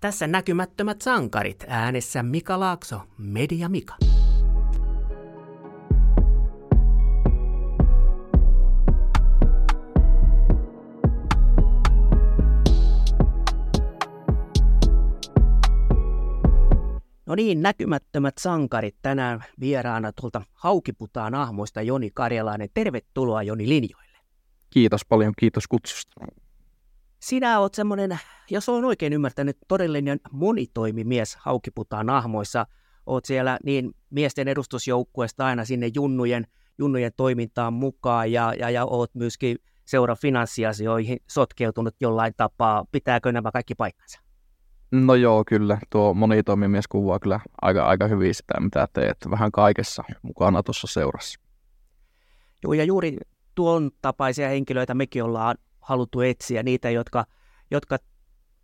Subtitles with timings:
[0.00, 3.94] Tässä näkymättömät sankarit äänessä Mika Laakso, Media Mika.
[17.26, 22.68] No niin, näkymättömät sankarit tänään vieraana tuolta Haukiputaan ahmoista Joni Karjalainen.
[22.74, 24.18] Tervetuloa Joni linjoille.
[24.70, 26.26] Kiitos paljon, kiitos kutsusta.
[27.20, 28.18] Sinä oot semmoinen,
[28.50, 32.66] jos olen oikein ymmärtänyt, todellinen monitoimimies Haukiputaan ahmoissa.
[33.06, 36.46] Oot siellä niin miesten edustusjoukkueesta aina sinne junnujen,
[36.78, 42.84] junnujen toimintaan mukaan ja, ja, ja oot myöskin seura finanssiasioihin sotkeutunut jollain tapaa.
[42.92, 44.20] Pitääkö nämä kaikki paikkansa?
[44.90, 45.78] No joo, kyllä.
[45.90, 49.16] Tuo monitoimimies kuvaa kyllä aika, aika hyvin sitä, mitä teet.
[49.30, 51.40] Vähän kaikessa mukana tuossa seurassa.
[52.62, 53.16] Joo, ja juuri
[53.54, 55.56] tuon tapaisia henkilöitä mekin ollaan
[55.88, 57.24] haluttu etsiä, niitä, jotka,
[57.70, 57.98] jotka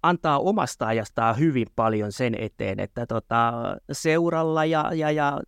[0.02, 3.52] antaa omasta ajastaan hyvin paljon sen eteen, että tota,
[3.92, 5.40] seuralla ja, ja, ja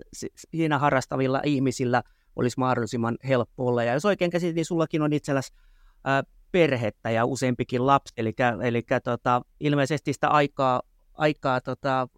[0.55, 2.03] siinä harrastavilla ihmisillä
[2.37, 3.85] olisi mahdollisimman helppo olla.
[3.85, 5.53] Ja jos oikein käsitin, niin sullakin on itselläsi
[6.53, 10.83] perhettä ja useampikin lapsi, eli, eli tota, ilmeisesti sitä aikaa,
[11.15, 12.09] aikaa tota,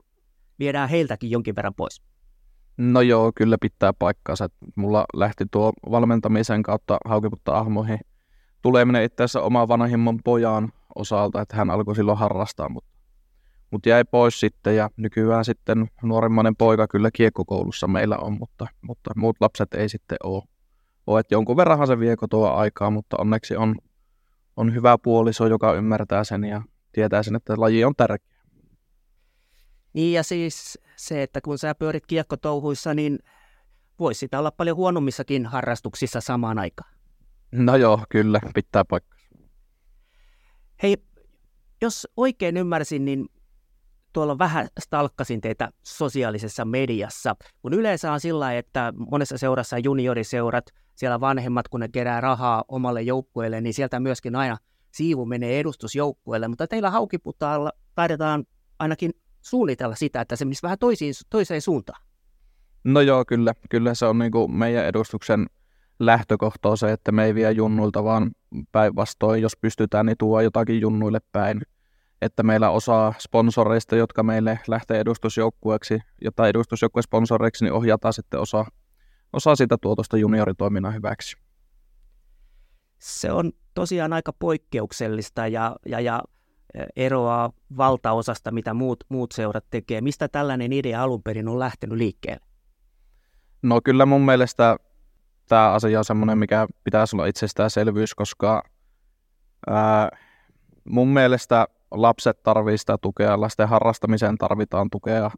[0.58, 2.02] viedään heiltäkin jonkin verran pois.
[2.76, 4.48] No joo, kyllä pitää paikkaansa.
[4.76, 7.98] Mulla lähti tuo valmentamisen kautta haukiputta ahmoihin
[8.62, 12.90] tuleminen itse asiassa oma vanhimman pojan osalta, että hän alkoi silloin harrastaa, mutta,
[13.70, 19.10] mutta jäi pois sitten ja nykyään sitten nuorimmainen poika kyllä kiekkokoulussa meillä on, mutta, mutta
[19.16, 20.42] muut lapset ei sitten ole.
[21.06, 21.20] ole.
[21.20, 23.74] Että jonkun verranhan se vie kotoa aikaa, mutta onneksi on
[24.58, 28.38] on hyvä puoliso, joka ymmärtää sen ja tietää sen, että laji on tärkeä.
[29.92, 33.18] Niin ja siis se, että kun sä pyörit kiekkotouhuissa, niin
[33.98, 36.97] voisi sitä olla paljon huonommissakin harrastuksissa samaan aikaan.
[37.52, 39.18] No joo, kyllä, pitää paikka.
[40.82, 40.96] Hei,
[41.82, 43.28] jos oikein ymmärsin, niin
[44.12, 51.20] tuolla vähän stalkkasin teitä sosiaalisessa mediassa, kun yleensä on sillä että monessa seurassa junioriseurat, siellä
[51.20, 54.56] vanhemmat, kun ne kerää rahaa omalle joukkueelle, niin sieltä myöskin aina
[54.90, 58.44] siivu menee edustusjoukkueelle, mutta teillä haukiputaalla taidetaan
[58.78, 62.02] ainakin suunnitella sitä, että se menisi vähän toisiin, toiseen suuntaan.
[62.84, 63.54] No joo, kyllä.
[63.70, 65.46] Kyllä se on niin kuin meidän edustuksen
[65.98, 68.30] lähtökohta on se, että me ei vie junnuilta, vaan
[68.72, 71.60] päinvastoin, jos pystytään, niin tuo jotakin junnuille päin
[72.22, 75.98] että meillä osa sponsoreista, jotka meille lähtee edustusjoukkueeksi
[76.36, 78.64] tai edustusjoukkueen sponsoreiksi, niin ohjataan sitten osa,
[79.32, 81.36] osa sitä tuotosta junioritoiminnan hyväksi.
[82.98, 86.22] Se on tosiaan aika poikkeuksellista ja, ja, ja
[86.96, 90.00] eroaa valtaosasta, mitä muut, muut seurat tekee.
[90.00, 92.46] Mistä tällainen idea alun perin on lähtenyt liikkeelle?
[93.62, 94.76] No kyllä mun mielestä
[95.48, 98.62] tämä asia on semmoinen, mikä pitäisi olla itsestäänselvyys, koska
[99.66, 100.08] ää,
[100.84, 105.30] mun mielestä lapset tarvitsevat sitä tukea, lasten harrastamiseen tarvitaan tukea,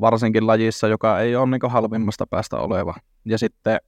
[0.00, 2.94] varsinkin lajissa, joka ei ole niin halvimmasta päästä oleva.
[3.24, 3.80] Ja sitten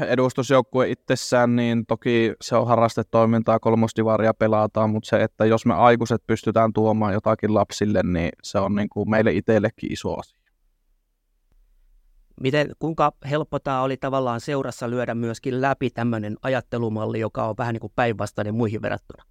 [0.00, 6.26] edustusjoukkue itsessään, niin toki se on harrastetoimintaa, kolmostivaria pelataan, mutta se, että jos me aikuiset
[6.26, 10.41] pystytään tuomaan jotakin lapsille, niin se on niin kuin meille itsellekin iso asia.
[12.40, 17.72] Miten, kuinka helppo tämä oli tavallaan seurassa lyödä myöskin läpi tämmöinen ajattelumalli, joka on vähän
[17.72, 19.24] niin kuin päinvastainen muihin verrattuna?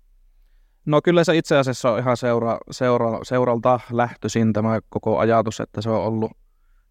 [0.86, 5.82] No kyllä se itse asiassa on ihan seura, seura, seuralta lähtöisin tämä koko ajatus, että
[5.82, 6.32] se on ollut,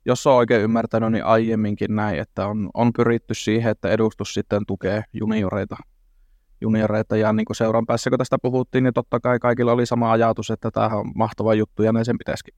[0.04, 4.62] jos on oikein ymmärtänyt, niin aiemminkin näin, että on, on pyritty siihen, että edustus sitten
[4.66, 5.76] tukee junioreita.
[6.60, 10.12] junioreita ja niin kuin seuran päässä, kun tästä puhuttiin, niin totta kai kaikilla oli sama
[10.12, 12.54] ajatus, että tämä on mahtava juttu ja näin sen pitäisikin.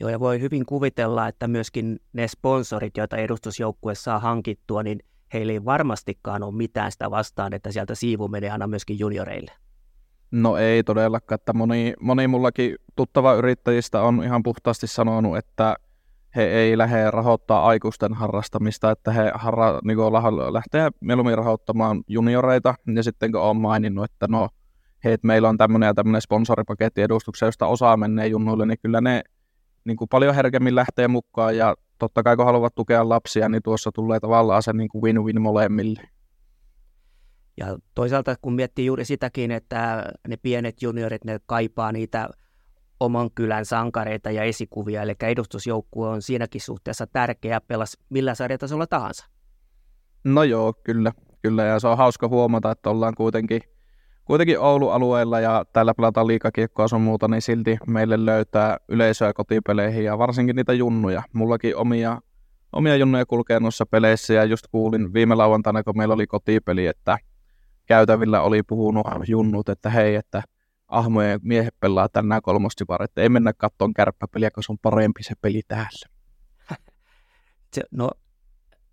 [0.00, 4.98] Joo, ja voi hyvin kuvitella, että myöskin ne sponsorit, joita edustusjoukkue saa hankittua, niin
[5.34, 9.52] heillä ei varmastikaan ole mitään sitä vastaan, että sieltä siivu menee aina myöskin junioreille.
[10.30, 15.76] No ei todellakaan, että moni, moni mullakin tuttava yrittäjistä on ihan puhtaasti sanonut, että
[16.36, 19.98] he ei lähde rahoittaa aikuisten harrastamista, että he harra, niin
[20.50, 24.48] lähtee mieluummin rahoittamaan junioreita, ja sitten kun olen maininnut, että no,
[25.04, 29.22] hei, meillä on tämmöinen ja tämmöinen sponsoripaketti edustuksia, josta osa menee junnuille, niin kyllä ne
[29.84, 33.92] niin kuin paljon herkemmin lähtee mukaan, ja totta kai kun haluavat tukea lapsia, niin tuossa
[33.92, 36.02] tulee tavallaan se niin kuin win-win molemmille.
[37.56, 42.28] Ja toisaalta kun miettii juuri sitäkin, että ne pienet juniorit, ne kaipaa niitä
[43.00, 49.26] oman kylän sankareita ja esikuvia, eli edustusjoukkue on siinäkin suhteessa tärkeä pelas millä sarjatasolla tahansa.
[50.24, 51.12] No joo, kyllä,
[51.42, 53.60] kyllä, ja se on hauska huomata, että ollaan kuitenkin,
[54.30, 60.18] kuitenkin Oulu-alueella ja täällä pelataan liikakiekkoa sun muuta, niin silti meille löytää yleisöä kotipeleihin ja
[60.18, 61.22] varsinkin niitä junnuja.
[61.32, 62.18] Mullakin omia,
[62.72, 67.18] omia junnuja kulkee noissa peleissä ja just kuulin viime lauantaina, kun meillä oli kotipeli, että–
[67.90, 70.42] käytävillä oli puhunut junnut, että hei, että
[70.88, 75.62] ahmojen miehet pelaa tänään kolmostivar, että ei mennä kattoon kärppäpeliä, koska on parempi se peli
[75.68, 76.06] täällä.
[77.90, 78.10] No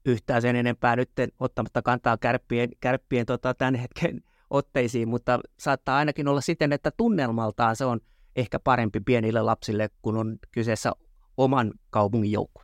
[0.05, 6.27] yhtään sen enempää nyt ottamatta kantaa kärppien, kärppien tota, tämän hetken otteisiin, mutta saattaa ainakin
[6.27, 7.99] olla siten, että tunnelmaltaan se on
[8.35, 10.91] ehkä parempi pienille lapsille, kun on kyseessä
[11.37, 12.63] oman kaupungin joukkue.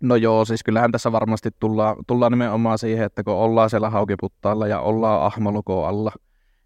[0.00, 4.66] No joo, siis kyllähän tässä varmasti tullaan, tullaan nimenomaan siihen, että kun ollaan siellä haukiputtaalla
[4.66, 6.12] ja ollaan ahmaloko alla,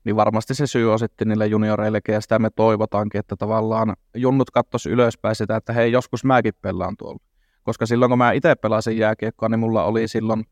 [0.04, 4.50] niin varmasti se syy on sitten niille junioreillekin, ja sitä me toivotaankin, että tavallaan junnut
[4.50, 7.20] kattos ylöspäin sitä, että hei, joskus mäkin pelaan tuolla.
[7.62, 10.44] Koska silloin, kun mä itse pelasin jääkiekkoa, niin mulla oli silloin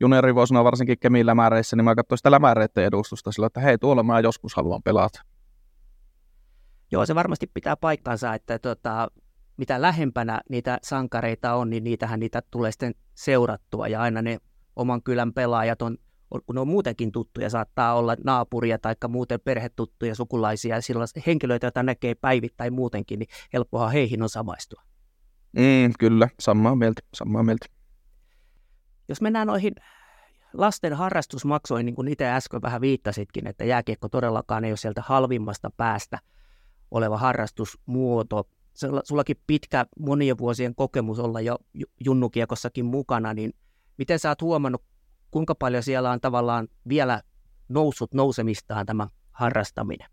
[0.00, 4.20] juniorivuosina varsinkin Kemin lämäreissä, niin mä katsoin sitä lämäreiden edustusta sillä, että hei, tuolla mä
[4.20, 5.22] joskus haluan pelata.
[6.90, 9.08] Joo, se varmasti pitää paikkansa, että tota,
[9.56, 14.38] mitä lähempänä niitä sankareita on, niin niitähän niitä tulee sitten seurattua ja aina ne
[14.76, 15.98] oman kylän pelaajat on,
[16.46, 21.66] kun ne on muutenkin tuttuja, saattaa olla naapuria tai muuten perhetuttuja sukulaisia ja silloin henkilöitä,
[21.66, 24.82] joita näkee päivittäin muutenkin, niin helppohan heihin on samaistua.
[25.52, 27.66] Mm, kyllä, samaa mieltä, samaa mieltä.
[29.08, 29.74] Jos mennään noihin
[30.52, 35.70] lasten harrastusmaksoihin, niin kuin itse äsken vähän viittasitkin, että jääkiekko todellakaan ei ole sieltä halvimmasta
[35.76, 36.18] päästä
[36.90, 38.48] oleva harrastusmuoto,
[39.04, 41.58] sullakin pitkä monien vuosien kokemus olla jo
[42.04, 43.52] junnukiekossakin mukana, niin
[43.98, 44.82] miten sä oot huomannut,
[45.30, 47.22] kuinka paljon siellä on tavallaan vielä
[47.68, 50.10] noussut nousemistaan tämä harrastaminen?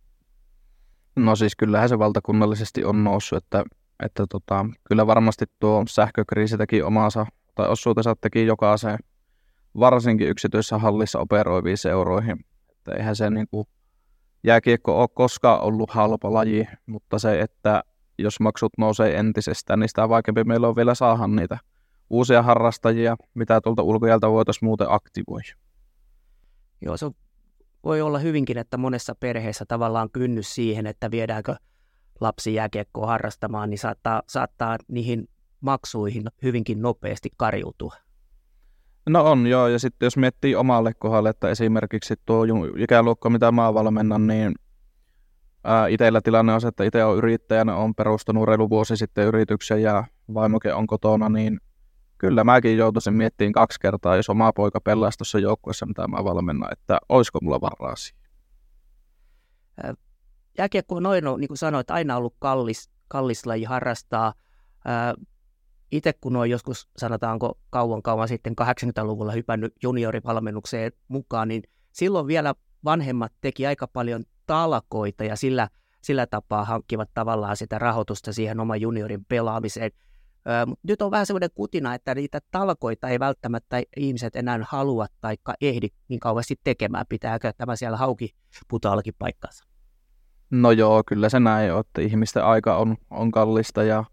[1.16, 3.64] No siis kyllähän se valtakunnallisesti on noussut, että,
[4.04, 7.26] että tota, kyllä varmasti tuo sähkökriisi teki omaansa,
[7.56, 9.00] tai osuutensa teki jokaiseen,
[9.80, 12.46] varsinkin yksityisessä hallissa operoiviin seuroihin.
[12.72, 13.68] Että eihän se niin kuin,
[14.44, 17.84] jääkiekko ole koskaan ollut halpa laji, mutta se, että
[18.18, 21.58] jos maksut nousee entisestään, niin sitä vaikeampi meillä on vielä saada niitä
[22.10, 25.54] uusia harrastajia, mitä tuolta ulkojalta voitaisiin muuten aktivoida.
[26.82, 27.12] Joo, se
[27.84, 31.56] voi olla hyvinkin, että monessa perheessä tavallaan kynnys siihen, että viedäänkö
[32.20, 35.30] lapsi jääkiekkoa harrastamaan, niin saattaa, saattaa niihin
[35.66, 37.94] maksuihin hyvinkin nopeasti kariutua.
[39.10, 42.44] No on joo, ja sitten jos miettii omalle kohdalle, että esimerkiksi tuo
[42.78, 44.56] ikäluokka, mitä mä valmennan, niin
[45.90, 50.04] Itellä tilanne on se, että itse on yrittäjänä, on perustanut reilu vuosi sitten yrityksen ja
[50.34, 51.60] vaimoke on kotona, niin
[52.18, 56.70] kyllä mäkin joutuisin miettimään kaksi kertaa, jos oma poika pelaisi tuossa joukkueessa, mitä mä valmennan,
[56.72, 58.22] että olisiko mulla varaa siihen.
[60.58, 64.34] Jääkiekko on noin, niin kuin sanoit, aina ollut kallis, kallis laji harrastaa.
[65.92, 72.56] Itse kun on joskus, sanotaanko kauan kauan sitten 80-luvulla hypännyt juniorivalmennukseen mukaan, niin silloin vielä
[72.86, 75.70] vanhemmat teki aika paljon talkoita ja sillä,
[76.02, 79.92] sillä tapaa hankkivat tavallaan sitä rahoitusta siihen oman juniorin pelaamiseen.
[80.48, 85.36] Ö, nyt on vähän semmoinen kutina, että niitä talkoita ei välttämättä ihmiset enää halua tai
[85.62, 87.06] ehdi niin kauheasti tekemään.
[87.10, 88.36] Pitääkö tämä siellä hauki
[88.68, 89.64] putaallakin paikkansa?
[90.52, 94.04] No joo, kyllä se näin on, että ihmisten aika on, on kallista ja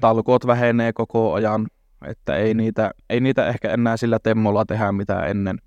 [0.00, 1.66] talkoot vähenee koko ajan,
[2.06, 5.58] että ei niitä, ei niitä ehkä enää sillä temmolla tehdä mitä ennen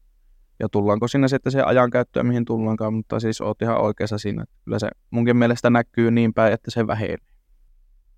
[0.59, 4.45] ja tullaanko sinne sitten se ajankäyttöä, mihin tullaankaan, mutta siis oot ihan oikeassa siinä.
[4.65, 7.17] Kyllä se munkin mielestä näkyy niin päin, että se vähenee.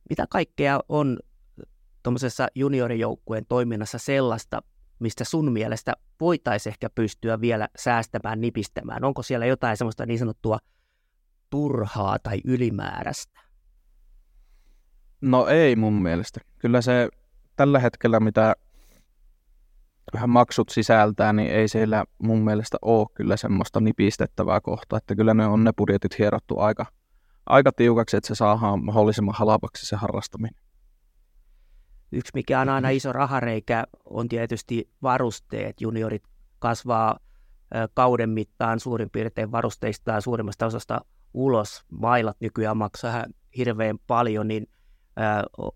[0.09, 1.19] Mitä kaikkea on
[2.03, 4.61] tuommoisessa juniorijoukkueen toiminnassa sellaista,
[4.99, 9.03] mistä sun mielestä voitaisiin ehkä pystyä vielä säästämään, nipistämään?
[9.03, 10.57] Onko siellä jotain semmoista niin sanottua
[11.49, 13.41] turhaa tai ylimääräistä?
[15.21, 16.39] No ei mun mielestä.
[16.59, 17.09] Kyllä se
[17.55, 18.55] tällä hetkellä, mitä
[20.13, 25.33] vähän maksut sisältää, niin ei siellä mun mielestä ole kyllä semmoista nipistettävää kohtaa, että kyllä
[25.33, 26.85] ne on ne budjetit hierottu aika,
[27.45, 30.61] aika tiukaksi, että se saadaan mahdollisimman halpaksi se harrastaminen.
[32.11, 35.81] Yksi mikä on aina iso rahareikä on tietysti varusteet.
[35.81, 36.23] Juniorit
[36.59, 37.19] kasvaa
[37.93, 41.01] kauden mittaan suurin piirtein varusteistaan suurimmasta osasta
[41.33, 41.83] ulos.
[41.91, 43.25] Mailat nykyään maksaa
[43.57, 44.67] hirveän paljon, niin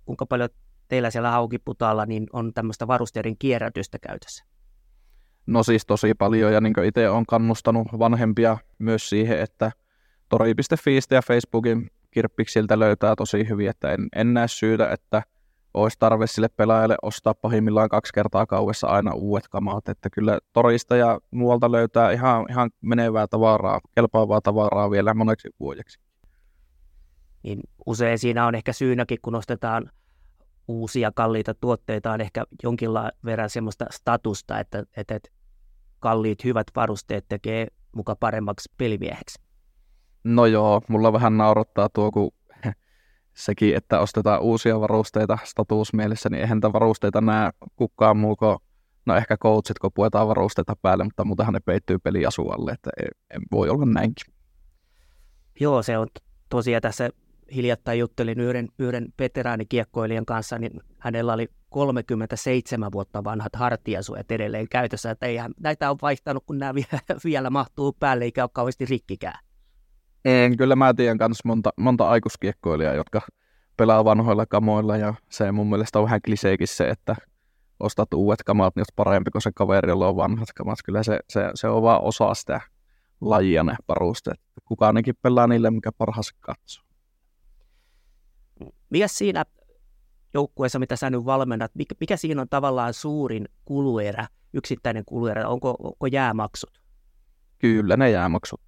[0.05, 0.49] kuinka paljon
[0.87, 4.45] teillä siellä Haukiputaalla niin on tämmöistä varusteiden kierrätystä käytössä?
[5.45, 9.71] No siis tosi paljon ja niin itse olen kannustanut vanhempia myös siihen, että
[10.29, 15.23] tori.fi ja Facebookin kirppiksiltä löytää tosi hyvin, että en, en näe syytä, että
[15.73, 20.95] olisi tarve sille pelaajalle ostaa pahimmillaan kaksi kertaa kauessa aina uudet kamat, että kyllä torista
[20.95, 25.99] ja muualta löytää ihan, ihan menevää tavaraa, kelpaavaa tavaraa vielä moneksi vuodeksi.
[27.45, 29.91] Niin usein siinä on ehkä syynäkin, kun ostetaan
[30.67, 35.19] uusia kalliita tuotteita on ehkä jonkinlainen verran semmoista statusta, että, että
[35.99, 39.41] kalliit hyvät varusteet tekee muka paremmaksi pelimieheksi.
[40.23, 42.31] No joo, mulla vähän naurattaa tuo, kun
[43.33, 48.57] sekin, että ostetaan uusia varusteita statusmielessä, niin eihän varusteita näe kukaan muu kuin,
[49.05, 53.39] no ehkä coachit, kun puetaan varusteita päälle, mutta muutenhan ne peittyy peliasualle, että ei, ei
[53.51, 54.33] voi olla näinkin.
[55.59, 56.07] Joo, se on
[56.49, 57.09] tosiaan tässä
[57.55, 65.11] hiljattain juttelin yhden, yhden veteraanikiekkoilijan kanssa, niin hänellä oli 37 vuotta vanhat hartiasuojat edelleen käytössä,
[65.11, 69.39] että eihän, näitä on vaihtanut, kun nämä vielä, vielä mahtuu päälle, eikä ole kauheasti rikkikään.
[70.25, 73.21] En, kyllä mä tiedän myös monta, monta aikuiskiekkoilijaa, jotka
[73.77, 77.15] pelaa vanhoilla kamoilla, ja se mun mielestä on vähän kliseikin se, että
[77.79, 80.79] ostat uudet kamat, niin parempi kuin se kaveri, jolla on vanhat kamat.
[80.85, 82.61] Kyllä se, se, se on vaan osa sitä
[83.21, 84.39] lajia ne parusteet.
[84.65, 86.84] Kukaan ainakin pelaa niille, mikä parhaassa katsoo.
[88.89, 89.45] Mikä siinä
[90.33, 95.75] joukkueessa, mitä sä nyt valmennat, mikä, mikä siinä on tavallaan suurin kuluerä, yksittäinen kuluerä, onko,
[95.79, 96.81] onko jäämaksut?
[97.59, 98.61] Kyllä ne jäämaksut.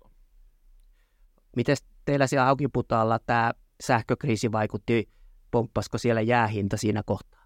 [1.56, 1.76] Miten
[2.06, 3.54] teillä siellä Haukiputaalla tämä
[3.84, 5.10] sähkökriisi vaikutti,
[5.52, 7.38] pomppasko siellä jäähinta siinä kohtaa?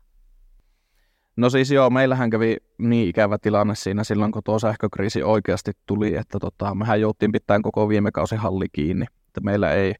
[1.36, 6.16] No siis joo, meillähän kävi niin ikävä tilanne siinä silloin, kun tuo sähkökriisi oikeasti tuli,
[6.16, 9.06] että tota, mehän jouttiin pitämään koko viime kausi halli kiinni.
[9.28, 9.94] Että meillä ei,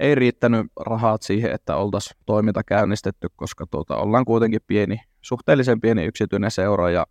[0.00, 6.04] ei riittänyt rahat siihen, että oltaisiin toiminta käynnistetty, koska tuota, ollaan kuitenkin pieni, suhteellisen pieni
[6.04, 7.06] yksityinen seura ja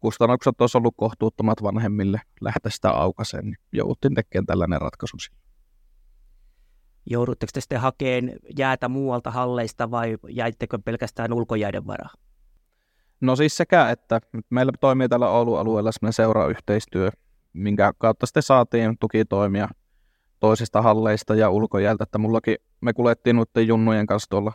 [0.00, 5.16] kustannukset olisi ollut kohtuuttomat vanhemmille lähteä sitä aukaseen, niin jouduttiin tekemään tällainen ratkaisu.
[7.06, 12.10] Joudutteko te sitten hakemaan jäätä muualta halleista vai jäittekö pelkästään ulkojäiden varaa?
[13.20, 17.10] No siis sekä, että meillä toimii tällä Oulun alueella seurayhteistyö,
[17.52, 19.68] minkä kautta sitten saatiin tukitoimia
[20.40, 24.52] toisista halleista ja ulkojältä, että mullakin me kulettiin noiden junnujen kanssa tuolla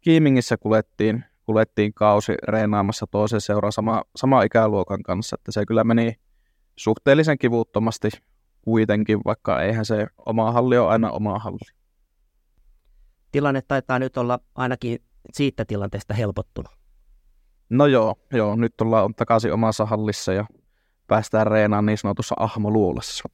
[0.00, 6.14] Kiimingissä kulettiin, kulettiin kausi reenaamassa toisen seuraan sama, sama ikäluokan kanssa, että se kyllä meni
[6.76, 8.08] suhteellisen kivuttomasti
[8.62, 11.78] kuitenkin, vaikka eihän se oma halli ole aina oma halli.
[13.32, 14.98] Tilanne taitaa nyt olla ainakin
[15.32, 16.72] siitä tilanteesta helpottunut.
[17.70, 20.46] No joo, joo, nyt ollaan takaisin omassa hallissa ja
[21.06, 23.28] päästään reenaan niin sanotussa ahmoluolassa.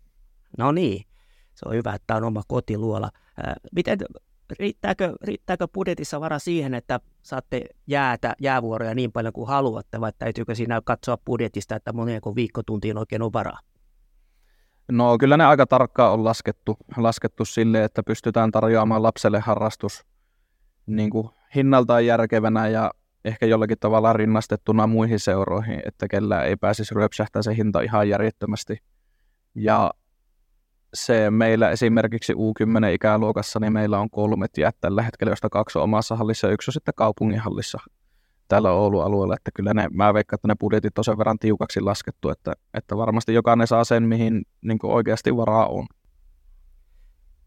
[0.58, 1.04] No niin,
[1.56, 3.10] se on hyvä, että on oma kotiluola.
[3.72, 3.98] Miten,
[4.58, 10.54] riittääkö, riittääkö budjetissa vara siihen, että saatte jäätä, jäävuoroja niin paljon kuin haluatte, vai täytyykö
[10.54, 13.58] siinä katsoa budjetista, että monenko viikkotuntiin oikein on varaa?
[14.88, 20.06] No kyllä ne aika tarkkaan on laskettu, laskettu sille, että pystytään tarjoamaan lapselle harrastus
[20.86, 22.90] niin kuin hinnaltaan järkevänä ja
[23.24, 28.78] ehkä jollakin tavalla rinnastettuna muihin seuroihin, että kellä ei pääsisi ryöpsähtää se hinta ihan järjettömästi.
[29.54, 29.90] Ja
[30.96, 36.16] se meillä esimerkiksi U10-ikäluokassa, niin meillä on kolmet jäät tällä hetkellä, josta kaksi on omassa
[36.16, 37.78] hallissa ja yksi on sitten kaupungin hallissa
[38.48, 41.80] täällä Oulun alueella, että kyllä ne, mä veikkaan, että ne budjetit on sen verran tiukaksi
[41.80, 45.86] laskettu, että, että varmasti jokainen saa sen, mihin niin oikeasti varaa on.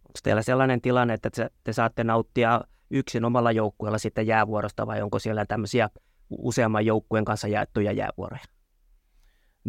[0.06, 5.01] Onko teillä sellainen tilanne, että te, te saatte nauttia yksin omalla joukkueella sitten jäävuorosta vai
[5.01, 5.89] onko siellä tämmöisiä
[6.29, 8.44] useamman joukkueen kanssa jaettuja jäävuoroja?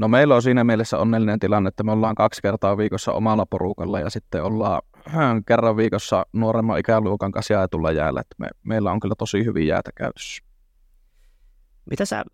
[0.00, 4.00] No meillä on siinä mielessä onnellinen tilanne, että me ollaan kaksi kertaa viikossa omalla porukalla
[4.00, 4.82] ja sitten ollaan
[5.46, 8.20] kerran viikossa nuoremman ikäluokan kanssa jaetulla jäällä.
[8.20, 10.42] Että me, meillä on kyllä tosi hyvin jäätä käytössä.
[11.90, 12.24] Mitä sä,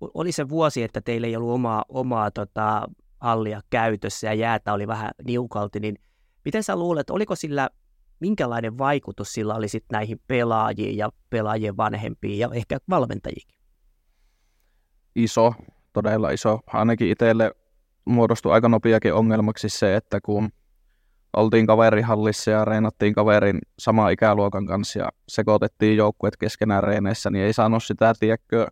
[0.00, 2.88] oli se vuosi, että teillä ei ollut omaa, omaa tota,
[3.20, 5.96] hallia käytössä ja jäätä oli vähän niukalti, niin
[6.44, 7.70] miten sä luulet, oliko sillä
[8.20, 13.48] minkälainen vaikutus sillä oli sitten näihin pelaajiin ja pelaajien vanhempiin ja ehkä valmentajiin?
[15.14, 15.54] Iso,
[15.92, 16.60] todella iso.
[16.66, 17.52] Ainakin itselle
[18.04, 20.48] muodostui aika nopeakin ongelmaksi se, että kun
[21.36, 27.52] oltiin kaverihallissa ja reenattiin kaverin sama ikäluokan kanssa ja sekoitettiin joukkueet keskenään reeneissä, niin ei
[27.52, 28.66] saanut sitä, tiedäkö,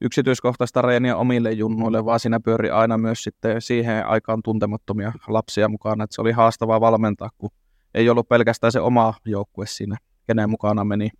[0.00, 6.04] yksityiskohtaista reeniä omille junnuille, vaan siinä pyöri aina myös sitten siihen aikaan tuntemattomia lapsia mukana,
[6.04, 7.50] että se oli haastavaa valmentaa, kun
[7.94, 11.10] ei ollut pelkästään se oma joukkue siinä, kenen mukana meni.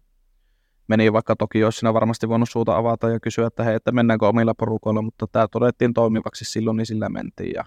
[0.91, 4.29] Meni vaikka toki olisi siinä varmasti voinut suuta avata ja kysyä, että hei, että mennäänkö
[4.29, 7.53] omilla porukoilla, mutta tämä todettiin toimivaksi silloin, niin sillä mentiin.
[7.55, 7.65] Ja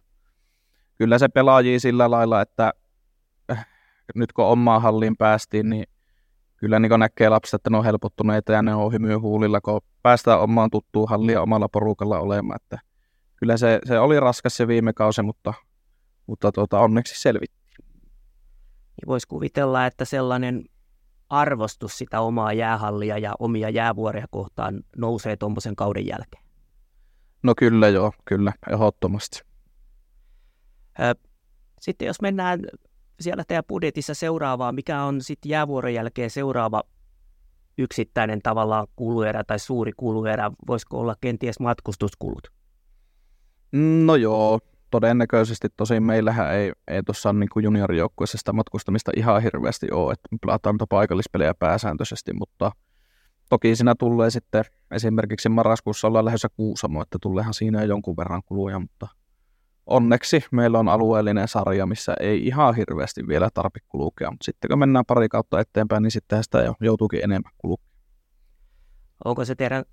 [0.95, 2.73] kyllä se pelaajii sillä lailla, että
[3.51, 3.67] äh,
[4.15, 5.85] nyt kun omaan halliin päästiin, niin
[6.57, 10.39] kyllä niin näkee lapset, että ne on helpottuneita ja ne on hymyä huulilla, kun päästään
[10.39, 12.59] omaan tuttuun halliin omalla porukalla olemaan.
[12.63, 12.79] Että
[13.35, 15.53] kyllä se, se oli raskas se viime kausi, mutta,
[16.27, 17.63] mutta tuota, onneksi selvittiin
[19.07, 20.65] voisi kuvitella, että sellainen
[21.29, 26.43] arvostus sitä omaa jäähallia ja omia jäävuoria kohtaan nousee tuommoisen kauden jälkeen.
[27.43, 29.41] No kyllä joo, kyllä, ehdottomasti.
[31.81, 32.59] Sitten jos mennään
[33.19, 36.83] siellä teidän budjetissa seuraavaa, mikä on sitten jäävuoron jälkeen seuraava
[37.77, 42.47] yksittäinen tavallaan kuluerä tai suuri kuluerä, voisiko olla kenties matkustuskulut?
[44.05, 44.59] No joo,
[44.93, 50.27] todennäköisesti tosin meillähän ei, ei tuossa niin kuin juniorijoukkueessa sitä matkustamista ihan hirveästi ole, että
[50.31, 52.71] me pelataan paikallispelejä pääsääntöisesti, mutta
[53.49, 58.79] toki siinä tulee sitten esimerkiksi marraskuussa ollaan lähdössä Kuusamo, että tuleehan siinä jonkun verran kuluja,
[58.79, 59.07] mutta,
[59.85, 64.79] onneksi meillä on alueellinen sarja, missä ei ihan hirveästi vielä tarvitse kulkea, mutta sitten kun
[64.79, 67.93] mennään pari kautta eteenpäin, niin sitten sitä jo joutuukin enemmän kulkea.
[69.25, 69.83] Onko se teidän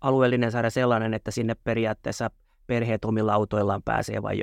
[0.00, 2.30] alueellinen sarja sellainen, että sinne periaatteessa
[2.66, 4.42] perheet omilla autoillaan pääsee vai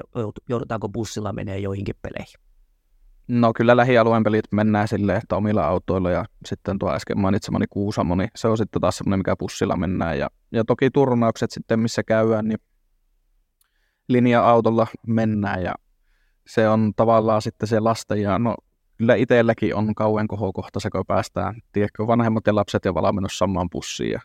[0.50, 2.40] joudutaanko bussilla menee joihinkin peleihin?
[3.28, 8.16] No kyllä lähialueen pelit mennään silleen, että omilla autoilla ja sitten tuo äsken mainitsemani Kuusamo,
[8.16, 10.20] niin se on sitten taas semmoinen, mikä bussilla mennään.
[10.20, 12.60] Ja, ja toki turnaukset sitten, missä käydään, niin
[14.08, 15.74] linja-autolla mennään ja
[16.48, 18.56] se on tavallaan sitten se lasten ja no
[18.98, 23.70] kyllä itselläkin on kauan kohokohta se, kun päästään, tiedätkö, vanhemmat ja lapset ja valmennus samaan
[23.70, 24.22] bussiin ja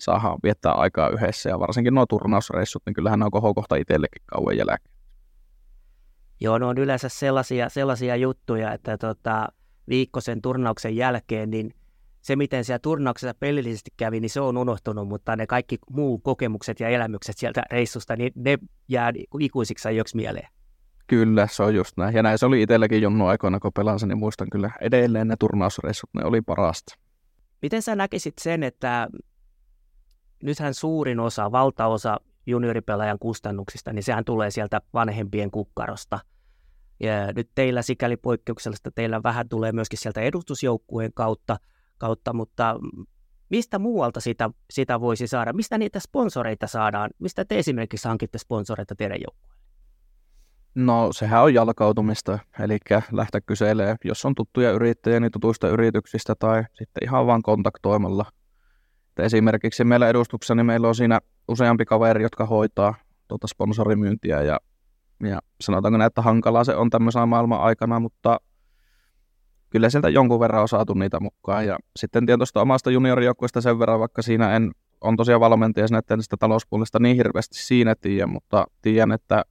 [0.00, 4.56] saadaan viettää aikaa yhdessä ja varsinkin nuo turnausreissut, niin kyllähän ne on kohokohta itsellekin kauan
[4.56, 4.94] jälkeen.
[6.40, 9.48] Joo, ne on yleensä sellaisia, sellaisia juttuja, että tota,
[9.88, 11.74] viikko sen turnauksen jälkeen, niin
[12.20, 16.80] se, miten siellä turnauksessa pelillisesti kävi, niin se on unohtunut, mutta ne kaikki muu kokemukset
[16.80, 20.48] ja elämykset sieltä reissusta, niin ne jää ikuisiksi ajoiksi mieleen.
[21.06, 22.14] Kyllä, se on just näin.
[22.14, 26.10] Ja näin se oli itselläkin Junnu aikoina, kun pelasin, niin muistan kyllä edelleen ne turnausreissut,
[26.14, 26.94] ne oli parasta.
[27.62, 29.08] Miten sä näkisit sen, että
[30.42, 32.16] nythän suurin osa, valtaosa
[32.46, 36.18] junioripelaajan kustannuksista, niin sehän tulee sieltä vanhempien kukkarosta.
[37.00, 41.56] Ja nyt teillä sikäli poikkeuksellista, teillä vähän tulee myöskin sieltä edustusjoukkueen kautta,
[41.98, 42.76] kautta mutta
[43.48, 45.52] mistä muualta sitä, sitä voisi saada?
[45.52, 47.10] Mistä niitä sponsoreita saadaan?
[47.18, 49.60] Mistä te esimerkiksi hankitte sponsoreita teidän joukkueelle?
[50.74, 52.78] No sehän on jalkautumista, eli
[53.12, 58.24] lähteä kyselee, jos on tuttuja yrittäjiä, niin tutuista yrityksistä tai sitten ihan vaan kontaktoimalla.
[59.18, 62.94] Esimerkiksi meillä edustuksessa, niin meillä on siinä useampi kaveri, jotka hoitaa
[63.28, 64.58] tuota sponsorimyyntiä ja,
[65.22, 68.40] ja sanotaanko näin, että hankalaa se on tämmöisenä maailman aikana, mutta
[69.70, 71.66] kyllä sieltä jonkun verran on saatu niitä mukaan.
[71.66, 76.36] Ja sitten tietysti omasta juniorijoukkueesta sen verran, vaikka siinä en on tosiaan valmentaja sinne sitä
[76.36, 79.44] talouspuolesta niin hirveästi siinä tiedä, mutta tiedän, että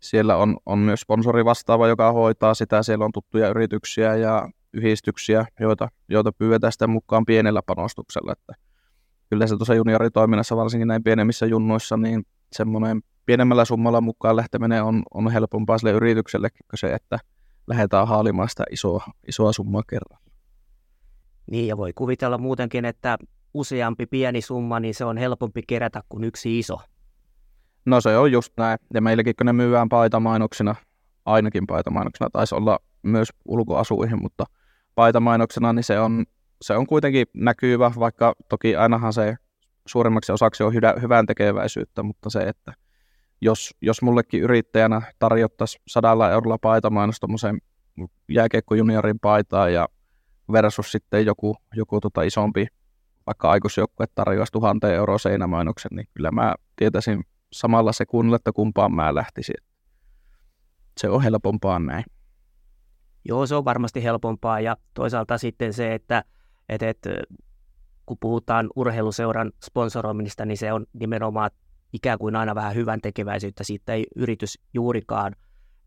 [0.00, 2.82] siellä on, on myös sponsori vastaava, joka hoitaa sitä.
[2.82, 8.32] Siellä on tuttuja yrityksiä ja yhdistyksiä, joita, joita pyydetään sitten mukaan pienellä panostuksella.
[8.32, 8.65] Että
[9.30, 15.02] kyllä se tuossa junioritoiminnassa, varsinkin näin pienemmissä junnoissa, niin semmoinen pienemmällä summalla mukaan lähteminen on,
[15.14, 17.18] on helpompaa sille yrityksellekin kuin se, että
[17.66, 20.20] lähdetään haalimaan sitä isoa, isoa summaa kerran.
[21.50, 23.18] Niin, ja voi kuvitella muutenkin, että
[23.54, 26.78] useampi pieni summa, niin se on helpompi kerätä kuin yksi iso.
[27.84, 28.78] No se on just näin.
[28.94, 30.74] Ja meilläkin kun ne myyään paitamainoksina,
[31.24, 34.44] ainakin paitamainoksina, taisi olla myös ulkoasuihin, mutta
[34.94, 36.24] paitamainoksena, niin se on,
[36.62, 39.36] se on kuitenkin näkyvä, vaikka toki ainahan se
[39.86, 42.72] suurimmaksi osaksi on hyvä, hyvän tekeväisyyttä, mutta se, että
[43.40, 47.58] jos, jos mullekin yrittäjänä tarjottaisiin sadalla eurolla paitamainosta tuommoiseen
[48.28, 49.88] jääkiekko-juniorin paitaa ja
[50.52, 52.66] versus sitten joku, joku tota isompi
[53.26, 59.14] vaikka aikuisjoukkue tarjoaisi tuhanteen euroa seinämainoksen, niin kyllä mä tietäisin samalla sekunnilla, että kumpaan mä
[59.14, 59.56] lähtisin.
[61.00, 62.04] Se on helpompaa näin.
[63.24, 66.24] Joo, se on varmasti helpompaa ja toisaalta sitten se, että,
[66.68, 67.10] että, että
[68.06, 71.50] kun puhutaan urheiluseuran sponsoroinnista, niin se on nimenomaan
[71.92, 73.64] ikään kuin aina vähän hyvän tekeväisyyttä.
[73.64, 75.36] Siitä ei yritys juurikaan,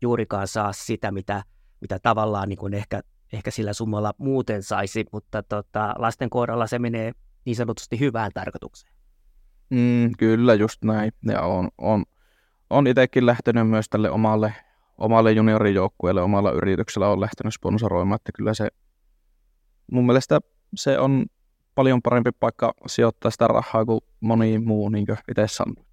[0.02, 1.42] juurikaan saa sitä, mitä,
[1.80, 3.00] mitä tavallaan niin kuin ehkä,
[3.32, 7.12] ehkä sillä summalla muuten saisi, mutta tota, lasten kohdalla se menee
[7.44, 8.94] niin sanotusti hyvään tarkoitukseen.
[9.70, 11.12] Mm, kyllä, just näin.
[11.26, 12.04] Ja on, on,
[12.70, 14.54] on itsekin lähtenyt myös tälle omalle,
[14.98, 18.68] omalle juniorijoukkueelle, omalla yrityksellä on lähtenyt sponsoroimaan, että kyllä se
[19.92, 20.40] mun mielestä
[20.74, 21.26] se on
[21.74, 25.84] paljon parempi paikka sijoittaa sitä rahaa kuin moni muu, niin kuin itse sanoo.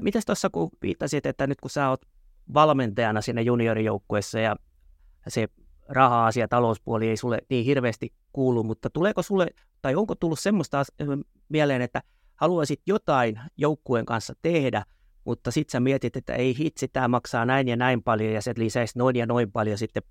[0.00, 2.00] Mitäs tuossa kun viittasit, että nyt kun sä oot
[2.54, 4.56] valmentajana sinne juniorijoukkueessa ja
[5.28, 5.48] se
[5.88, 9.48] raha-asia, talouspuoli ei sulle niin hirveästi kuulu, mutta tuleeko sulle,
[9.82, 10.82] tai onko tullut semmoista
[11.48, 12.02] mieleen, että
[12.34, 14.84] haluaisit jotain joukkueen kanssa tehdä,
[15.24, 18.54] mutta sitten sä mietit, että ei hitsi, tämä maksaa näin ja näin paljon, ja se
[18.56, 20.02] lisäisi noin ja noin paljon sitten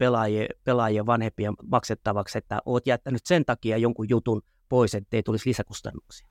[0.00, 6.28] pelaajien, pelaajien vanhempien maksettavaksi, että oot jättänyt sen takia jonkun jutun pois, ettei tulisi lisäkustannuksia.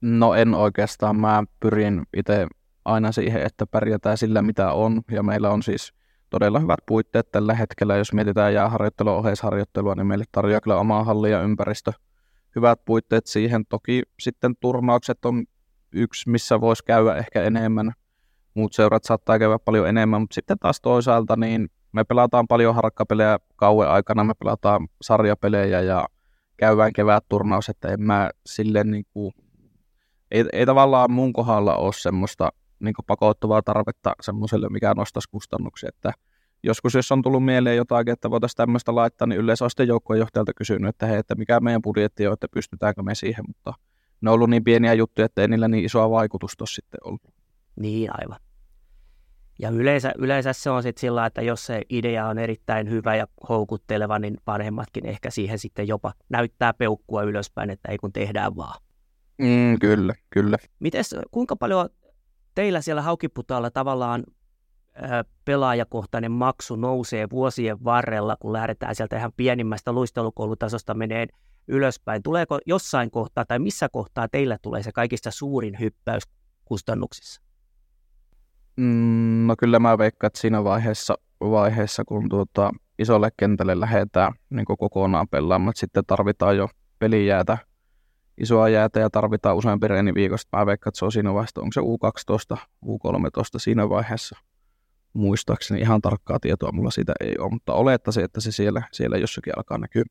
[0.00, 1.16] No en oikeastaan.
[1.16, 2.46] Mä pyrin itse
[2.84, 5.02] aina siihen, että pärjätään sillä, mitä on.
[5.10, 5.92] Ja meillä on siis
[6.30, 7.96] todella hyvät puitteet tällä hetkellä.
[7.96, 11.92] Jos mietitään jääharjoittelua, oheisharjoittelua, niin meille tarjoaa kyllä omaa halli ja ympäristö.
[12.56, 13.66] Hyvät puitteet siihen.
[13.66, 15.44] Toki sitten turnaukset on
[15.92, 17.92] yksi, missä voisi käydä ehkä enemmän.
[18.54, 23.38] Muut seurat saattaa käydä paljon enemmän, mutta sitten taas toisaalta niin me pelataan paljon harkkapelejä
[23.56, 26.08] kauan aikana, me pelataan sarjapelejä ja
[26.56, 29.32] käydään kevät turnaus, että en mä silleen niin kuin
[30.30, 35.88] ei, ei tavallaan mun kohdalla ole semmoista niin pakottavaa tarvetta semmoiselle, mikä nostaisi kustannuksia.
[35.88, 36.12] Että
[36.62, 40.54] joskus, jos on tullut mieleen jotakin, että voitaisiin tämmöistä laittaa, niin yleensä on sitten joukkueenjohtajalta
[40.54, 43.74] kysynyt, että hei, että mikä meidän budjetti on, että pystytäänkö me siihen, mutta
[44.20, 47.22] ne on ollut niin pieniä juttuja, että ei niillä niin isoa vaikutusta sitten ollut.
[47.76, 48.38] Niin, aivan.
[49.58, 53.26] Ja yleensä, yleensä se on sitten sillä, että jos se idea on erittäin hyvä ja
[53.48, 58.80] houkutteleva, niin vanhemmatkin ehkä siihen sitten jopa näyttää peukkua ylöspäin, että ei kun tehdään vaan.
[59.38, 60.58] Mm, kyllä, kyllä.
[60.78, 61.88] Mites, kuinka paljon
[62.54, 64.24] teillä siellä Haukiputaalla tavallaan
[65.44, 71.28] pelaajakohtainen maksu nousee vuosien varrella, kun lähdetään sieltä ihan pienimmästä luistelukoulutasosta meneen
[71.68, 72.22] ylöspäin?
[72.22, 76.22] Tuleeko jossain kohtaa tai missä kohtaa teillä tulee se kaikista suurin hyppäys
[76.64, 77.42] kustannuksissa?
[78.76, 84.64] Mm, no kyllä mä veikkaan, että siinä vaiheessa, vaiheessa kun tuota, isolle kentälle lähdetään niin
[84.64, 87.58] kokonaan pelaamaan, sitten tarvitaan jo pelijäätä,
[88.38, 90.58] isoa jäätä ja tarvitaan useampi reeni viikosta.
[90.58, 94.38] Mä veikkaan, että se on siinä vaiheessa, onko se U12, U13 siinä vaiheessa.
[95.12, 99.52] Muistaakseni ihan tarkkaa tietoa mulla siitä ei ole, mutta olettaisin, että se siellä, siellä jossakin
[99.56, 100.02] alkaa näkyä.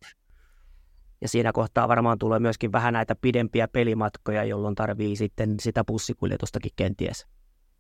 [1.22, 6.72] Ja siinä kohtaa varmaan tulee myöskin vähän näitä pidempiä pelimatkoja, jolloin tarvii sitten sitä bussikuljetustakin
[6.76, 7.28] kenties.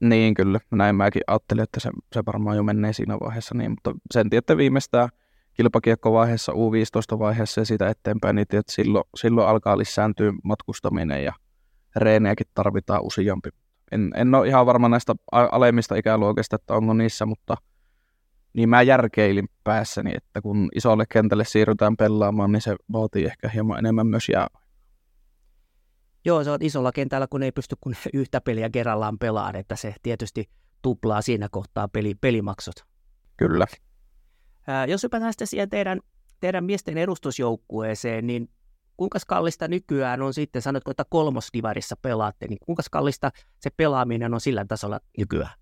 [0.01, 3.93] Niin kyllä, näin mäkin ajattelin, että se, se varmaan jo menee siinä vaiheessa niin, mutta
[4.13, 5.09] sen tiedätte viimeistään
[5.53, 11.33] kilpakiekkovaiheessa, U15-vaiheessa ja siitä eteenpäin, niin että silloin, silloin alkaa lisääntyä matkustaminen ja
[11.95, 13.49] reenejäkin tarvitaan useampi.
[13.91, 17.57] En, en ole ihan varma näistä alemmista ikäluokista, että onko niissä, mutta
[18.53, 23.79] niin mä järkeilin päässäni, että kun isolle kentälle siirrytään pelaamaan, niin se vaatii ehkä hieman
[23.79, 24.47] enemmän myös jää
[26.25, 29.95] Joo, se on isolla kentällä, kun ei pysty kuin yhtä peliä kerrallaan pelaan, että se
[30.03, 30.49] tietysti
[30.81, 32.75] tuplaa siinä kohtaa peli, pelimaksut.
[33.37, 33.67] Kyllä.
[34.67, 35.99] Ää, jos hypätään sitten siihen teidän,
[36.39, 38.49] teidän miesten edustusjoukkueeseen, niin
[38.97, 44.41] kuinka kallista nykyään on sitten, sanotko, että kolmosdivarissa pelaatte, niin kuinka kallista se pelaaminen on
[44.41, 45.53] sillä tasolla nykyään?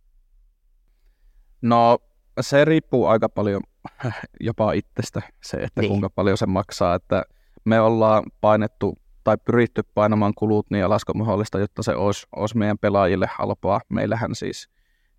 [1.61, 1.99] No
[2.41, 3.61] se riippuu aika paljon
[4.39, 5.89] jopa itsestä, se, että niin.
[5.89, 7.23] kuinka paljon se maksaa, että
[7.65, 8.97] me ollaan painettu
[9.29, 13.81] tai pyritty painamaan kulut niin alas kuin mahdollista, jotta se olisi, olisi meidän pelaajille halpaa.
[13.89, 14.69] Meillähän siis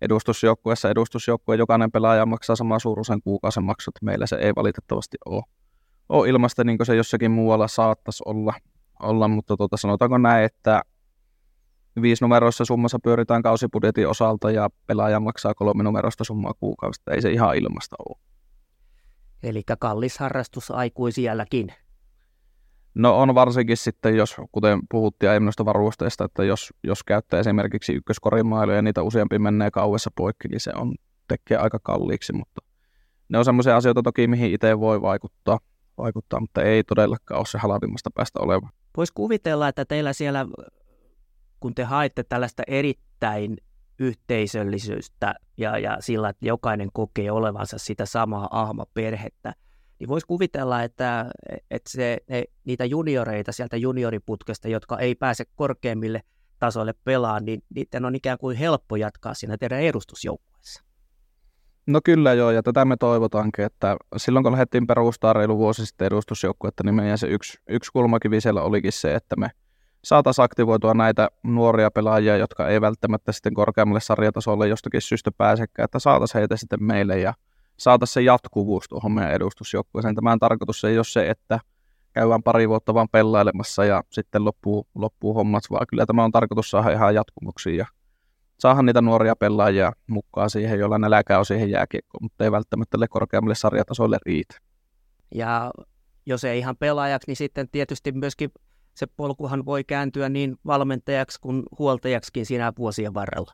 [0.01, 3.95] edustusjoukkueessa edustusjoukkue jokainen pelaaja maksaa saman suuruisen kuukausen maksut.
[4.01, 5.43] Meillä se ei valitettavasti ole,
[6.09, 8.53] ole ilmasta, niin kuin se jossakin muualla saattaisi olla,
[9.01, 10.81] olla mutta tuota, sanotaanko näin, että
[12.21, 17.11] numeroissa summassa pyöritään kausibudjetin osalta ja pelaaja maksaa kolme numerosta summaa kuukausista.
[17.11, 18.17] Ei se ihan ilmasta ole.
[19.43, 21.73] Eli kallis harrastus aikuisielläkin.
[22.93, 27.93] No on varsinkin sitten, jos, kuten puhuttiin aiemmin noista varusteista, että jos, jos käyttää esimerkiksi
[27.93, 30.95] ykköskorimailuja ja niitä useampi menee kauessa poikki, niin se on,
[31.27, 32.61] tekee aika kalliiksi, mutta
[33.29, 35.59] ne on sellaisia asioita toki, mihin itse voi vaikuttaa,
[35.97, 38.69] vaikuttaa, mutta ei todellakaan ole se halvimmasta päästä oleva.
[38.97, 40.45] Voisi kuvitella, että teillä siellä,
[41.59, 43.57] kun te haette tällaista erittäin
[43.99, 49.53] yhteisöllisyyttä ja, ja sillä, että jokainen kokee olevansa sitä samaa ahmaperhettä,
[50.01, 51.25] niin voisi kuvitella, että,
[51.71, 56.21] että se, ne, niitä junioreita sieltä junioriputkesta, jotka ei pääse korkeammille
[56.59, 60.83] tasoille pelaamaan, niin niiden on ikään kuin helppo jatkaa siinä teidän edustusjoukkueessa.
[61.87, 66.05] No kyllä joo, ja tätä me toivotaankin, että silloin kun lähdettiin perustaa reilu vuosi sitten
[66.05, 69.51] edustusjoukkuetta, niin meidän se yksi, yksi kulmakivi siellä olikin se, että me
[70.03, 75.99] saataisiin aktivoitua näitä nuoria pelaajia, jotka ei välttämättä sitten korkeammalle sarjatasolle jostakin syystä pääsekään, että
[75.99, 77.33] saataisiin heitä sitten meille ja
[77.81, 80.15] saataisiin se jatkuvuus tuohon meidän edustusjoukkueeseen.
[80.15, 81.59] Tämän tarkoitus ei ole se, että
[82.13, 86.71] käydään pari vuotta vaan pelailemassa ja sitten loppuu, loppuu hommat, vaan kyllä tämä on tarkoitus
[86.71, 87.85] saada ihan jatkumuksiin ja
[88.59, 93.55] saada niitä nuoria pelaajia mukaan siihen, joilla näläkää on siihen jääkiekkoon, mutta ei välttämättä korkeammalle
[93.55, 94.57] sarjatasolle riitä.
[95.35, 95.71] Ja
[96.25, 98.51] jos ei ihan pelaajaksi, niin sitten tietysti myöskin
[98.93, 103.53] se polkuhan voi kääntyä niin valmentajaksi kuin huoltajaksikin siinä vuosien varrella.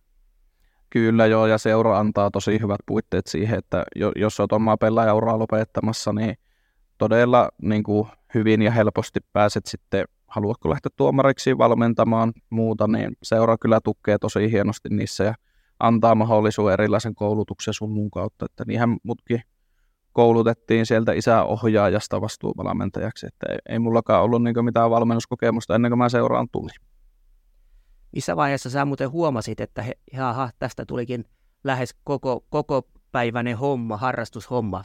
[0.89, 3.84] Kyllä joo, ja seura antaa tosi hyvät puitteet siihen, että
[4.15, 6.36] jos olet omaa pelaajauraa lopettamassa, niin
[6.97, 13.58] todella niin kuin hyvin ja helposti pääset sitten, haluatko lähteä tuomariksi valmentamaan muuta, niin seura
[13.58, 15.34] kyllä tukee tosi hienosti niissä ja
[15.80, 19.41] antaa mahdollisuuden erilaisen koulutuksen sun muun kautta, että niinhän mutkin
[20.13, 26.10] koulutettiin sieltä isäohjaajasta vastuuvalmentajaksi, että ei, ei mullakaan ollut niin mitään valmennuskokemusta ennen kuin mä
[26.10, 26.76] seuraan tulin
[28.17, 31.25] missä vaiheessa sä muuten huomasit, että he, jaha, tästä tulikin
[31.63, 34.84] lähes koko, koko päiväinen homma, harrastushomma.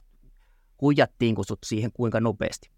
[0.80, 2.70] Huijattiinko sut siihen kuinka nopeasti?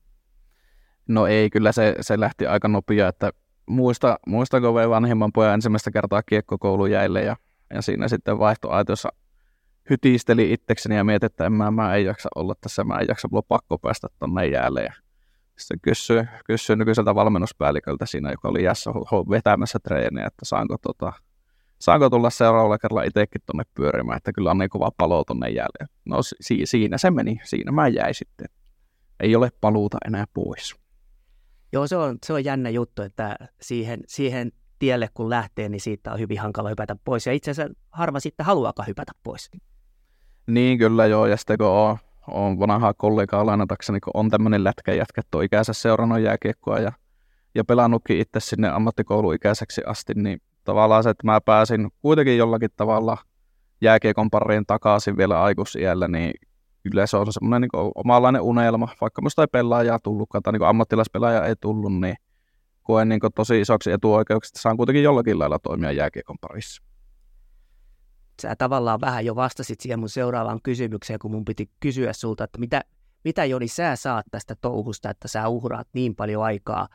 [1.09, 3.33] No ei, kyllä se, se lähti aika nopea, että
[3.67, 7.37] muista, muistanko vielä vanhemman pojan ensimmäistä kertaa kiekkokoulu jäille ja,
[7.75, 9.09] ja siinä sitten vaihtoaitossa
[9.91, 13.29] hytisteli itsekseni ja mietin, että en mä, mä en jaksa olla tässä, mä en jaksa,
[13.31, 14.83] mulla pakko päästä tonne jäälle.
[14.83, 14.93] Ja
[15.59, 18.91] sitten kysyi, kysyi nykyiseltä valmennuspäälliköltä siinä, joka oli jässä
[19.31, 21.13] vetämässä treeniä, että saanko, tota,
[21.79, 25.89] saanko tulla seuraavalla kerralla itsekin tuonne pyörimään, että kyllä on niin kova palo tuonne jälleen.
[26.05, 28.47] No si- siinä se meni, siinä mä jäin sitten.
[29.21, 30.75] Ei ole paluuta enää pois.
[31.73, 36.13] Joo, se on, se on jännä juttu, että siihen, siihen tielle kun lähtee, niin siitä
[36.13, 37.27] on hyvin hankala hypätä pois.
[37.27, 39.51] Ja itse asiassa harva sitten haluaakaan hypätä pois.
[40.47, 41.97] Niin kyllä joo, ja sitten kun on,
[42.29, 46.93] on vanhaa kollegaa lainatakseni, kun on tämmöinen lätkäjätkä, että on ikänsä seurannut jääkiekkoa ja,
[47.55, 53.17] ja pelannutkin itse sinne ammattikouluikäiseksi asti, niin tavallaan se, että mä pääsin kuitenkin jollakin tavalla
[53.81, 56.35] jääkiekon pariin takaisin vielä aikuisiällä, niin
[56.83, 61.47] kyllä se on semmoinen niin omanlainen unelma, vaikka musta ei pelaajaa tullutkaan, tai niin ammattilaispelaaja
[61.47, 62.17] ei tullut, niin
[62.83, 66.83] koen niin tosi isoksi etuoikeuksista, saan kuitenkin jollakin lailla toimia jääkiekon parissa.
[68.43, 72.59] Sä tavallaan vähän jo vastasit siihen mun seuraavaan kysymykseen, kun mun piti kysyä sulta, että
[72.59, 72.81] mitä,
[73.25, 76.89] mitä Joni sä saat tästä touhusta, että sä uhraat niin paljon aikaa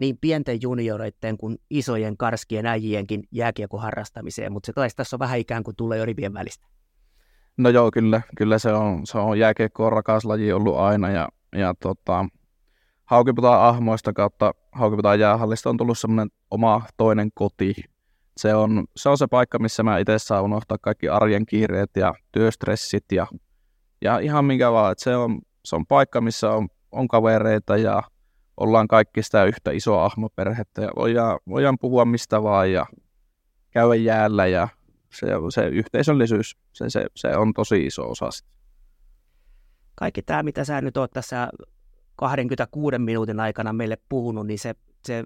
[0.00, 5.38] niin pienten junioreiden kuin isojen karskien äijienkin jääkiekon harrastamiseen, mutta se taisi tässä on vähän
[5.38, 6.66] ikään kuin tulee jo rivien välistä.
[7.56, 11.28] No joo, kyllä, kyllä se on, se on jääkiekko on rakas laji ollut aina ja,
[11.56, 12.26] ja tota,
[13.04, 17.74] Haukiputaan ahmoista kautta Haukiputaan jäähallista on tullut semmoinen oma toinen koti.
[18.40, 22.14] Se on, se on se paikka, missä mä itse saan unohtaa kaikki arjen kiireet ja
[22.32, 23.26] työstressit ja,
[24.02, 24.92] ja ihan minkä vaan.
[24.92, 28.02] Että se, on, se on paikka, missä on, on kavereita ja
[28.56, 32.86] ollaan kaikki sitä yhtä isoa ahmoperhettä ja voidaan, voidaan puhua mistä vaan ja
[33.70, 34.68] käydä jäällä ja
[35.12, 38.50] se, se yhteisöllisyys, se, se, se on tosi iso osa sitä.
[39.94, 41.48] Kaikki tämä, mitä sä nyt oot tässä
[42.16, 44.74] 26 minuutin aikana meille puhunut, niin se,
[45.06, 45.24] se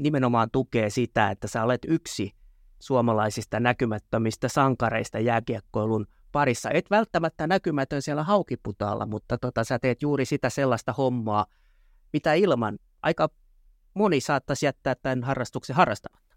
[0.00, 2.32] nimenomaan tukee sitä, että sä olet yksi
[2.78, 6.70] suomalaisista näkymättömistä sankareista jääkiekkoilun parissa.
[6.70, 11.46] Et välttämättä näkymätön siellä haukiputaalla, mutta tota, sä teet juuri sitä sellaista hommaa,
[12.12, 13.28] mitä ilman aika
[13.94, 16.36] moni saattaisi jättää tämän harrastuksen harrastamatta.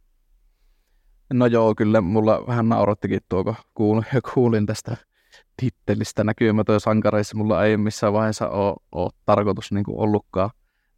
[1.33, 4.97] No joo, kyllä mulla vähän naurattikin tuo, kun kuulin, kuulin tästä
[5.57, 7.37] tittelistä näkymätön sankareissa.
[7.37, 10.49] Mulla ei missään vaiheessa ole, ole tarkoitus niin ollutkaan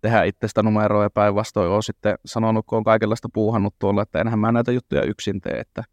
[0.02, 4.40] tehdä itsestä numeroa ja päinvastoin olen sitten sanonut, kun on kaikenlaista puuhannut tuolla, että enhän
[4.40, 5.84] mä näitä juttuja yksin tee, että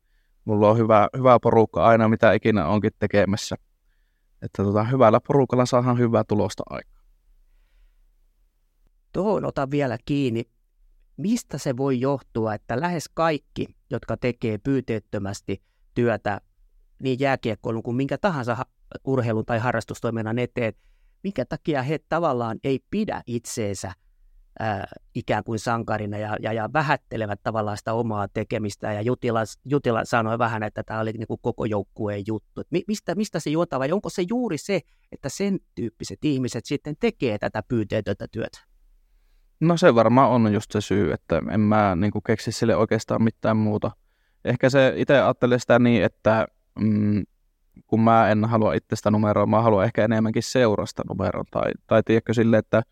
[0.44, 3.56] mulla on hyvä, hyvä porukka aina, mitä ikinä onkin tekemässä.
[4.42, 7.02] Että tota, hyvällä porukalla saadaan hyvää tulosta aikaa.
[9.12, 10.44] Tuohon ota vielä kiinni.
[11.16, 15.62] Mistä se voi johtua, että lähes kaikki, jotka tekee pyyteettömästi
[15.94, 16.40] työtä
[16.98, 18.66] niin jääkiekkoilun kuin minkä tahansa
[19.04, 20.72] urheilun tai harrastustoiminnan eteen,
[21.22, 23.92] minkä takia he tavallaan ei pidä itseensä
[24.58, 28.92] ää, ikään kuin sankarina ja, ja, ja vähättelevät tavallaan sitä omaa tekemistä.
[28.92, 32.62] Ja Jutila, Jutila sanoi vähän, että tämä oli niin kuin koko joukkueen juttu.
[32.70, 34.80] Mi, mistä, mistä se juontaa vai onko se juuri se,
[35.12, 38.58] että sen tyyppiset ihmiset sitten tekee tätä pyyteetöntä työtä?
[39.60, 43.22] No se varmaan on just se syy, että en mä niin kuin keksi sille oikeastaan
[43.22, 43.90] mitään muuta.
[44.44, 46.46] Ehkä se itse ajattelee sitä niin, että
[46.80, 47.22] mm,
[47.86, 51.44] kun mä en halua itsestä numeroa, mä haluan ehkä enemmänkin seurasta numeron.
[51.50, 52.82] Tai, tai tiedätkö sille, että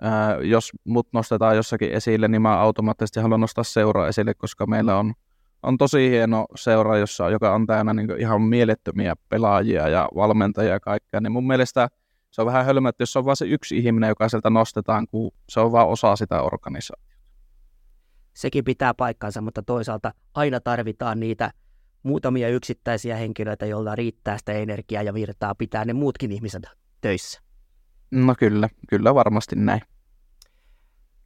[0.00, 4.98] ää, jos mut nostetaan jossakin esille, niin mä automaattisesti haluan nostaa seuraa esille, koska meillä
[4.98, 5.14] on,
[5.62, 10.80] on tosi hieno seura, jossa, joka on täynnä niin ihan mielettömiä pelaajia ja valmentajia ja
[10.80, 11.20] kaikkea.
[11.20, 11.88] Niin mun mielestä
[12.30, 15.30] se on vähän hölmö, että jos on vain se yksi ihminen, joka sieltä nostetaan, kun
[15.48, 17.16] se on vaan osa sitä organisaatiota.
[18.34, 21.50] Sekin pitää paikkansa, mutta toisaalta aina tarvitaan niitä–
[22.06, 26.62] muutamia yksittäisiä henkilöitä, joilla riittää sitä energiaa ja virtaa pitää ne muutkin ihmiset
[27.00, 27.40] töissä.
[28.10, 29.80] No kyllä, kyllä varmasti näin.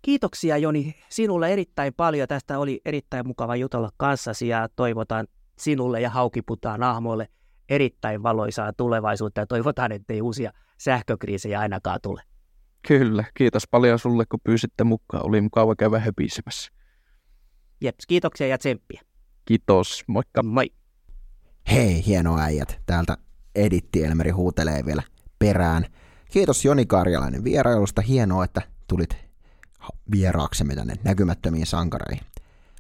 [0.03, 2.29] Kiitoksia Joni sinulle erittäin paljon.
[2.29, 5.27] Tästä oli erittäin mukava jutella kanssasi ja toivotan
[5.59, 7.29] sinulle ja Haukiputaan ahmoille
[7.69, 12.23] erittäin valoisaa tulevaisuutta ja toivotaan, ettei uusia sähkökriisejä ainakaan tule.
[12.89, 15.27] Kyllä, kiitos paljon sulle, kun pyysitte mukaan.
[15.27, 16.73] Oli mukava käydä höpisemässä.
[17.81, 19.01] Jeps, kiitoksia ja tsemppiä.
[19.45, 20.43] Kiitos, moikka.
[20.43, 20.73] Moi.
[21.71, 22.81] Hei, hieno äijät.
[22.87, 23.17] Täältä
[23.55, 25.03] Editti Elmeri huutelee vielä
[25.39, 25.87] perään.
[26.31, 28.03] Kiitos Joni Karjalainen vierailusta.
[28.03, 29.17] Hienoa, että tulit
[30.11, 32.25] vieraaksemme tänne näkymättömiin sankareihin.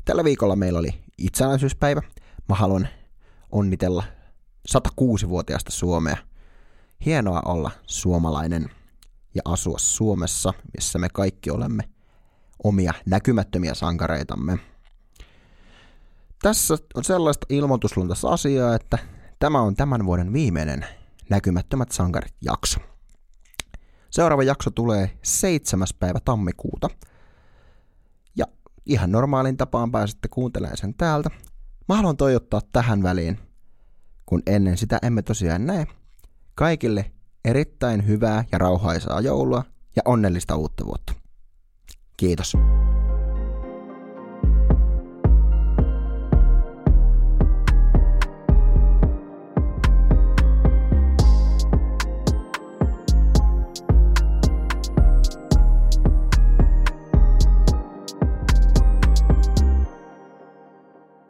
[0.04, 2.02] Tällä viikolla meillä oli itsenäisyyspäivä.
[2.48, 2.88] Mä haluan
[3.52, 4.04] onnitella
[4.76, 6.16] 106-vuotiaasta Suomea.
[7.06, 8.70] Hienoa olla suomalainen
[9.34, 11.82] ja asua Suomessa, missä me kaikki olemme
[12.64, 14.58] omia näkymättömiä sankareitamme.
[16.42, 18.98] Tässä on sellaista ilmoitusluontaista asiaa, että
[19.38, 20.86] tämä on tämän vuoden viimeinen
[21.30, 22.80] Näkymättömät sankarit jakso.
[24.10, 25.86] Seuraava jakso tulee 7.
[25.98, 26.88] päivä tammikuuta.
[28.36, 28.46] Ja
[28.86, 31.30] ihan normaalin tapaan pääsette kuuntelemaan sen täältä.
[31.88, 33.38] Mä haluan toivottaa tähän väliin,
[34.26, 35.86] kun ennen sitä emme tosiaan näe,
[36.54, 37.10] kaikille
[37.44, 39.64] erittäin hyvää ja rauhaisaa joulua
[39.96, 41.12] ja onnellista uutta vuotta.
[42.16, 42.56] Kiitos.